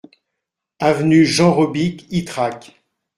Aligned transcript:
Avenue 0.79 1.27
Jean 1.27 1.53
Robic, 1.53 2.07
Ytrac 2.09 2.73